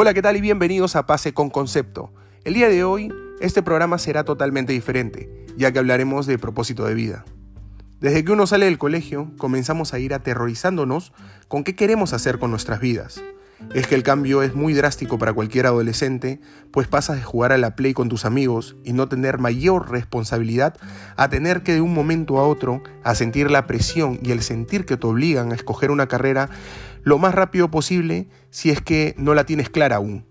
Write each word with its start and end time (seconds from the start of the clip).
Hola, 0.00 0.14
¿qué 0.14 0.22
tal 0.22 0.36
y 0.36 0.40
bienvenidos 0.40 0.94
a 0.94 1.06
Pase 1.06 1.34
con 1.34 1.50
Concepto? 1.50 2.14
El 2.44 2.54
día 2.54 2.68
de 2.68 2.84
hoy, 2.84 3.12
este 3.40 3.64
programa 3.64 3.98
será 3.98 4.22
totalmente 4.22 4.72
diferente, 4.72 5.44
ya 5.56 5.72
que 5.72 5.80
hablaremos 5.80 6.24
de 6.28 6.38
propósito 6.38 6.84
de 6.84 6.94
vida. 6.94 7.24
Desde 7.98 8.24
que 8.24 8.30
uno 8.30 8.46
sale 8.46 8.66
del 8.66 8.78
colegio, 8.78 9.32
comenzamos 9.38 9.94
a 9.94 9.98
ir 9.98 10.14
aterrorizándonos 10.14 11.12
con 11.48 11.64
qué 11.64 11.74
queremos 11.74 12.12
hacer 12.12 12.38
con 12.38 12.52
nuestras 12.52 12.78
vidas. 12.78 13.20
Es 13.74 13.88
que 13.88 13.96
el 13.96 14.04
cambio 14.04 14.42
es 14.42 14.54
muy 14.54 14.72
drástico 14.72 15.18
para 15.18 15.32
cualquier 15.32 15.66
adolescente, 15.66 16.40
pues 16.70 16.86
pasas 16.86 17.16
de 17.16 17.22
jugar 17.22 17.52
a 17.52 17.58
la 17.58 17.74
play 17.74 17.92
con 17.92 18.08
tus 18.08 18.24
amigos 18.24 18.76
y 18.84 18.92
no 18.92 19.08
tener 19.08 19.38
mayor 19.38 19.90
responsabilidad 19.90 20.76
a 21.16 21.28
tener 21.28 21.62
que 21.64 21.74
de 21.74 21.80
un 21.80 21.92
momento 21.92 22.38
a 22.38 22.46
otro 22.46 22.82
a 23.02 23.16
sentir 23.16 23.50
la 23.50 23.66
presión 23.66 24.20
y 24.22 24.30
el 24.30 24.42
sentir 24.42 24.86
que 24.86 24.96
te 24.96 25.06
obligan 25.06 25.50
a 25.50 25.56
escoger 25.56 25.90
una 25.90 26.06
carrera 26.06 26.48
lo 27.02 27.18
más 27.18 27.34
rápido 27.34 27.70
posible 27.70 28.28
si 28.50 28.70
es 28.70 28.80
que 28.80 29.14
no 29.18 29.34
la 29.34 29.44
tienes 29.44 29.70
clara 29.70 29.96
aún. 29.96 30.24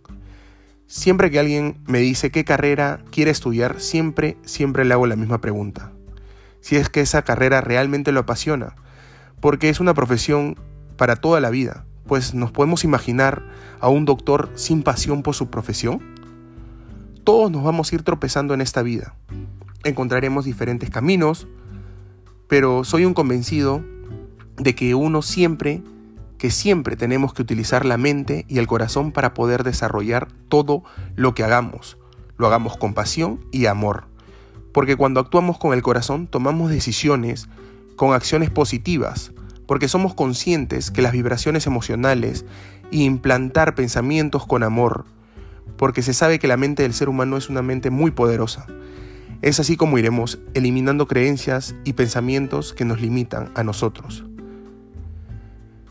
Siempre 0.85 1.29
que 1.29 1.39
alguien 1.39 1.81
me 1.85 1.99
dice 1.99 2.31
qué 2.31 2.45
carrera 2.45 3.01
quiere 3.11 3.31
estudiar, 3.31 3.81
siempre, 3.81 4.37
siempre 4.45 4.85
le 4.85 4.93
hago 4.93 5.05
la 5.05 5.17
misma 5.17 5.41
pregunta. 5.41 5.91
Si 6.61 6.77
es 6.77 6.89
que 6.89 7.01
esa 7.01 7.23
carrera 7.23 7.59
realmente 7.59 8.13
lo 8.13 8.21
apasiona, 8.21 8.75
porque 9.41 9.67
es 9.67 9.81
una 9.81 9.93
profesión 9.93 10.55
para 10.95 11.17
toda 11.17 11.41
la 11.41 11.49
vida, 11.49 11.86
pues 12.07 12.33
nos 12.33 12.51
podemos 12.51 12.83
imaginar 12.83 13.43
a 13.79 13.89
un 13.89 14.05
doctor 14.05 14.49
sin 14.55 14.83
pasión 14.83 15.23
por 15.23 15.35
su 15.35 15.49
profesión. 15.49 16.01
Todos 17.23 17.51
nos 17.51 17.63
vamos 17.63 17.91
a 17.91 17.95
ir 17.95 18.03
tropezando 18.03 18.53
en 18.53 18.61
esta 18.61 18.81
vida. 18.81 19.15
Encontraremos 19.83 20.45
diferentes 20.45 20.89
caminos, 20.89 21.47
pero 22.47 22.83
soy 22.83 23.05
un 23.05 23.13
convencido 23.13 23.83
de 24.57 24.73
que 24.75 24.95
uno 24.95 25.21
siempre 25.21 25.83
que 26.37 26.51
siempre 26.51 26.95
tenemos 26.95 27.33
que 27.33 27.41
utilizar 27.41 27.85
la 27.85 27.97
mente 27.97 28.45
y 28.47 28.59
el 28.59 28.67
corazón 28.67 29.11
para 29.11 29.33
poder 29.33 29.63
desarrollar 29.63 30.27
todo 30.49 30.83
lo 31.15 31.33
que 31.33 31.43
hagamos. 31.43 31.97
Lo 32.37 32.47
hagamos 32.47 32.77
con 32.77 32.93
pasión 32.93 33.39
y 33.51 33.65
amor. 33.65 34.05
Porque 34.71 34.95
cuando 34.95 35.19
actuamos 35.19 35.57
con 35.57 35.73
el 35.73 35.81
corazón 35.81 36.27
tomamos 36.27 36.69
decisiones 36.69 37.49
con 37.95 38.13
acciones 38.13 38.51
positivas, 38.51 39.31
porque 39.67 39.87
somos 39.87 40.15
conscientes 40.15 40.89
que 40.89 41.01
las 41.01 41.11
vibraciones 41.11 41.67
emocionales 41.67 42.45
y 42.89 43.03
implantar 43.03 43.75
pensamientos 43.75 44.47
con 44.47 44.63
amor, 44.63 45.05
porque 45.75 46.01
se 46.01 46.13
sabe 46.13 46.39
que 46.39 46.47
la 46.47 46.57
mente 46.57 46.83
del 46.83 46.93
ser 46.93 47.09
humano 47.09 47.37
es 47.37 47.49
una 47.49 47.61
mente 47.61 47.89
muy 47.91 48.11
poderosa. 48.11 48.65
Es 49.41 49.59
así 49.59 49.77
como 49.77 49.99
iremos 49.99 50.39
eliminando 50.55 51.05
creencias 51.05 51.75
y 51.83 51.93
pensamientos 51.93 52.73
que 52.73 52.85
nos 52.85 52.99
limitan 52.99 53.51
a 53.53 53.63
nosotros. 53.63 54.25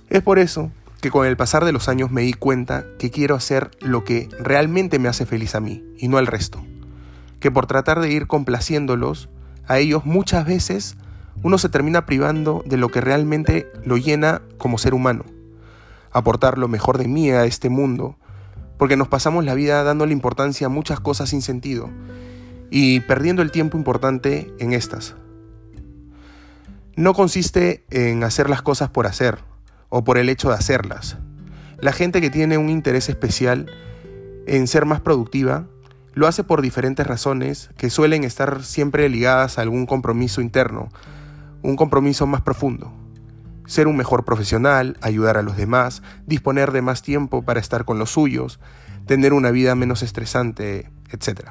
Es 0.08 0.22
por 0.22 0.38
eso 0.38 0.72
que 1.00 1.10
con 1.10 1.27
el 1.27 1.36
pasar 1.36 1.64
de 1.64 1.72
los 1.72 1.88
años 1.88 2.10
me 2.10 2.22
di 2.22 2.32
cuenta 2.32 2.86
que 2.98 3.10
quiero 3.10 3.34
hacer 3.36 3.70
lo 3.80 4.02
que 4.02 4.28
realmente 4.41 4.98
me 4.98 5.08
hace 5.08 5.27
feliz 5.27 5.54
a 5.54 5.60
mí 5.60 5.84
y 5.98 6.08
no 6.08 6.19
al 6.19 6.27
resto. 6.27 6.64
Que 7.38 7.50
por 7.50 7.66
tratar 7.66 8.00
de 8.00 8.10
ir 8.10 8.27
complaciéndolos 8.27 9.28
a 9.69 9.78
ellos 9.78 10.06
muchas 10.06 10.47
veces 10.47 10.97
uno 11.42 11.58
se 11.58 11.68
termina 11.68 12.06
privando 12.06 12.62
de 12.66 12.76
lo 12.76 12.88
que 12.88 13.00
realmente 13.00 13.70
lo 13.84 13.96
llena 13.96 14.42
como 14.58 14.78
ser 14.78 14.94
humano. 14.94 15.24
Aportar 16.12 16.58
lo 16.58 16.68
mejor 16.68 16.98
de 16.98 17.08
mí 17.08 17.30
a 17.30 17.44
este 17.44 17.68
mundo, 17.68 18.16
porque 18.78 18.96
nos 18.96 19.08
pasamos 19.08 19.44
la 19.44 19.54
vida 19.54 19.82
dándole 19.84 20.12
importancia 20.12 20.66
a 20.66 20.70
muchas 20.70 21.00
cosas 21.00 21.30
sin 21.30 21.42
sentido 21.42 21.90
y 22.70 23.00
perdiendo 23.00 23.42
el 23.42 23.50
tiempo 23.50 23.76
importante 23.78 24.52
en 24.58 24.72
estas. 24.72 25.14
No 26.96 27.14
consiste 27.14 27.84
en 27.90 28.24
hacer 28.24 28.48
las 28.48 28.62
cosas 28.62 28.88
por 28.88 29.06
hacer, 29.06 29.38
o 29.88 30.04
por 30.04 30.18
el 30.18 30.28
hecho 30.28 30.48
de 30.48 30.54
hacerlas. 30.54 31.16
La 31.78 31.92
gente 31.92 32.20
que 32.20 32.30
tiene 32.30 32.58
un 32.58 32.70
interés 32.70 33.08
especial 33.08 33.70
en 34.46 34.66
ser 34.66 34.86
más 34.86 35.00
productiva 35.00 35.66
lo 36.14 36.26
hace 36.26 36.44
por 36.44 36.62
diferentes 36.62 37.06
razones 37.06 37.70
que 37.76 37.91
suelen 37.91 38.25
estar 38.25 38.64
siempre 38.64 39.08
ligadas 39.08 39.58
a 39.58 39.62
algún 39.62 39.84
compromiso 39.84 40.41
interno, 40.41 40.88
un 41.62 41.77
compromiso 41.77 42.27
más 42.27 42.43
profundo. 42.43 42.93
Ser 43.67 43.89
un 43.89 43.97
mejor 43.97 44.25
profesional, 44.25 44.97
ayudar 45.00 45.37
a 45.37 45.43
los 45.43 45.56
demás, 45.56 46.03
disponer 46.27 46.72
de 46.72 46.83
más 46.83 47.03
tiempo 47.03 47.43
para 47.43 47.61
estar 47.61 47.84
con 47.84 47.99
los 47.99 48.11
suyos, 48.11 48.61
tener 49.06 49.33
una 49.33 49.50
vida 49.50 49.75
menos 49.75 50.03
estresante, 50.03 50.91
etc. 51.11 51.50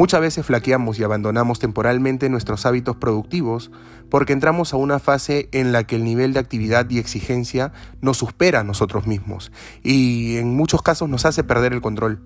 Muchas 0.00 0.22
veces 0.22 0.46
flaqueamos 0.46 0.98
y 0.98 1.04
abandonamos 1.04 1.58
temporalmente 1.58 2.30
nuestros 2.30 2.64
hábitos 2.64 2.96
productivos 2.96 3.70
porque 4.08 4.32
entramos 4.32 4.72
a 4.72 4.78
una 4.78 4.98
fase 4.98 5.50
en 5.52 5.72
la 5.72 5.84
que 5.84 5.96
el 5.96 6.04
nivel 6.04 6.32
de 6.32 6.40
actividad 6.40 6.88
y 6.88 6.98
exigencia 6.98 7.72
nos 8.00 8.16
supera 8.16 8.60
a 8.60 8.64
nosotros 8.64 9.06
mismos 9.06 9.52
y 9.82 10.38
en 10.38 10.56
muchos 10.56 10.80
casos 10.80 11.08
nos 11.10 11.26
hace 11.26 11.44
perder 11.44 11.74
el 11.74 11.82
control. 11.82 12.22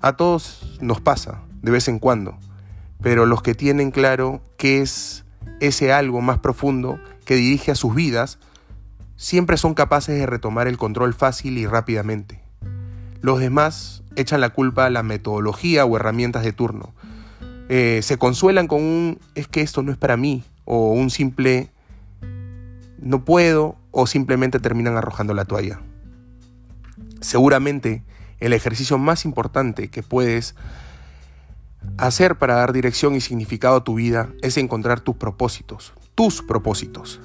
A 0.00 0.16
todos 0.16 0.78
nos 0.80 1.02
pasa, 1.02 1.42
de 1.60 1.70
vez 1.70 1.86
en 1.88 1.98
cuando, 1.98 2.38
pero 3.02 3.26
los 3.26 3.42
que 3.42 3.54
tienen 3.54 3.90
claro 3.90 4.42
qué 4.56 4.80
es 4.80 5.26
ese 5.60 5.92
algo 5.92 6.20
más 6.20 6.38
profundo 6.38 6.98
que 7.24 7.36
dirige 7.36 7.70
a 7.70 7.74
sus 7.74 7.94
vidas, 7.94 8.38
siempre 9.16 9.56
son 9.56 9.74
capaces 9.74 10.18
de 10.18 10.26
retomar 10.26 10.66
el 10.66 10.78
control 10.78 11.14
fácil 11.14 11.58
y 11.58 11.66
rápidamente. 11.66 12.40
Los 13.20 13.38
demás 13.38 14.02
echan 14.16 14.40
la 14.40 14.50
culpa 14.50 14.86
a 14.86 14.90
la 14.90 15.02
metodología 15.02 15.84
o 15.84 15.96
herramientas 15.96 16.42
de 16.42 16.52
turno. 16.52 16.94
Eh, 17.68 18.00
se 18.02 18.18
consuelan 18.18 18.66
con 18.66 18.82
un 18.82 19.20
es 19.34 19.46
que 19.46 19.60
esto 19.60 19.82
no 19.82 19.92
es 19.92 19.98
para 19.98 20.16
mí 20.16 20.42
o 20.64 20.92
un 20.92 21.10
simple 21.10 21.70
no 22.98 23.24
puedo 23.24 23.76
o 23.90 24.06
simplemente 24.06 24.58
terminan 24.58 24.96
arrojando 24.96 25.34
la 25.34 25.44
toalla. 25.44 25.80
Seguramente 27.20 28.02
el 28.38 28.54
ejercicio 28.54 28.98
más 28.98 29.24
importante 29.24 29.88
que 29.88 30.02
puedes 30.02 30.54
hacer 31.98 32.36
para 32.36 32.54
dar 32.54 32.72
dirección 32.72 33.14
y 33.14 33.20
significado 33.20 33.76
a 33.76 33.84
tu 33.84 33.94
vida 33.94 34.30
es 34.42 34.56
encontrar 34.56 35.00
tus 35.00 35.16
propósitos, 35.16 35.92
tus 36.14 36.42
propósitos. 36.42 37.20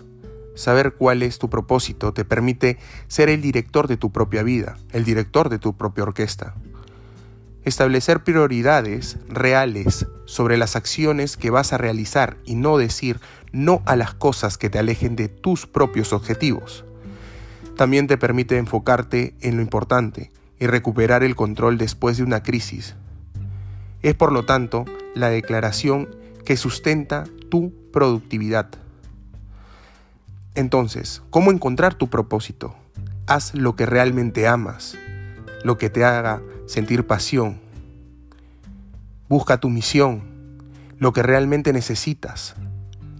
Saber 0.55 0.93
cuál 0.93 1.21
es 1.21 1.37
tu 1.37 1.49
propósito 1.49 2.13
te 2.13 2.23
permite 2.23 2.77
ser 3.07 3.29
el 3.29 3.41
director 3.41 3.87
de 3.87 3.97
tu 3.97 4.11
propia 4.11 4.43
vida, 4.43 4.77
el 4.91 5.03
director 5.03 5.49
de 5.49 5.59
tu 5.59 5.75
propia 5.75 6.03
orquesta. 6.03 6.55
Establecer 7.63 8.23
prioridades 8.23 9.17
reales 9.27 10.07
sobre 10.25 10.55
las 10.55 10.75
acciones 10.75 11.35
que 11.35 11.49
vas 11.49 11.73
a 11.73 11.77
realizar 11.77 12.37
y 12.45 12.55
no 12.55 12.77
decir 12.77 13.19
no 13.51 13.81
a 13.85 13.95
las 13.95 14.13
cosas 14.13 14.57
que 14.57 14.69
te 14.69 14.79
alejen 14.79 15.15
de 15.15 15.27
tus 15.27 15.65
propios 15.65 16.13
objetivos. 16.13 16.85
También 17.75 18.07
te 18.07 18.17
permite 18.17 18.57
enfocarte 18.57 19.35
en 19.41 19.57
lo 19.57 19.61
importante 19.61 20.31
y 20.59 20.67
recuperar 20.67 21.23
el 21.23 21.35
control 21.35 21.77
después 21.77 22.17
de 22.17 22.23
una 22.23 22.43
crisis. 22.43 22.95
Es 24.05 24.13
por 24.13 24.31
lo 24.31 24.45
tanto 24.45 24.85
la 25.15 25.29
declaración 25.29 26.15
que 26.45 26.57
sustenta 26.57 27.23
tu 27.49 27.73
productividad. 27.91 28.67
Entonces, 30.53 31.23
¿cómo 31.31 31.51
encontrar 31.51 31.95
tu 31.95 32.07
propósito? 32.07 32.75
Haz 33.25 33.55
lo 33.55 33.75
que 33.75 33.87
realmente 33.87 34.47
amas, 34.47 34.95
lo 35.63 35.79
que 35.79 35.89
te 35.89 36.05
haga 36.05 36.43
sentir 36.67 37.07
pasión. 37.07 37.59
Busca 39.27 39.59
tu 39.59 39.71
misión, 39.71 40.21
lo 40.99 41.11
que 41.11 41.23
realmente 41.23 41.73
necesitas, 41.73 42.53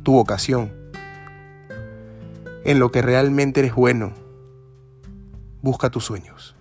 tu 0.03 0.12
vocación, 0.12 0.72
en 2.63 2.78
lo 2.78 2.91
que 2.91 3.02
realmente 3.02 3.62
eres 3.62 3.73
bueno. 3.73 4.13
Busca 5.63 5.90
tus 5.90 6.06
sueños. 6.06 6.56